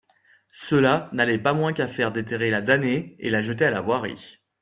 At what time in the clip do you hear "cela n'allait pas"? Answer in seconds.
0.51-1.53